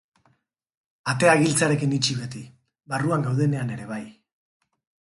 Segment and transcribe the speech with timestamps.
[1.13, 2.43] Atea giltzarekin itxi beti,
[2.95, 4.05] barruan gaudenean ere bai.